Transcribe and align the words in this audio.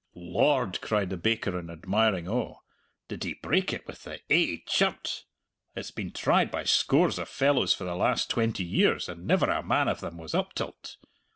"Lord!" 0.15 0.81
cried 0.81 1.11
the 1.11 1.15
baker 1.15 1.59
in 1.59 1.69
admiring 1.69 2.27
awe, 2.27 2.57
"did 3.07 3.23
he 3.23 3.35
break 3.35 3.71
it 3.71 3.85
with 3.85 4.01
the 4.03 4.19
ae 4.31 4.63
chirt! 4.67 5.25
It's 5.75 5.91
been 5.91 6.11
tried 6.11 6.49
by 6.49 6.63
scores 6.63 7.19
of 7.19 7.29
fellows 7.29 7.75
for 7.75 7.83
the 7.83 7.93
last 7.95 8.27
twenty 8.27 8.63
years, 8.63 9.07
and 9.07 9.27
never 9.27 9.47
a 9.51 9.61
man 9.61 9.87
of 9.87 9.99
them 9.99 10.17
was 10.17 10.33
up 10.33 10.53
till't! 10.55 10.97